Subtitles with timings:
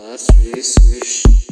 [0.00, 1.49] Was willst du?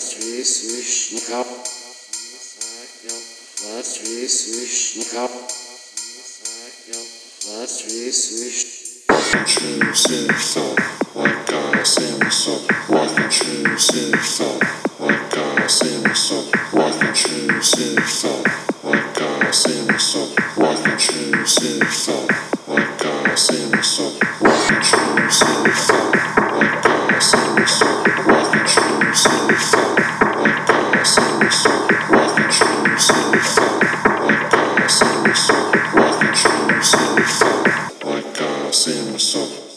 [0.00, 1.44] Sri Sushnika.
[3.82, 5.28] Sri Sushnika.
[7.66, 9.44] Sri Sushnika.
[9.46, 10.79] Sri Sushnika.
[38.70, 39.69] I see in myself.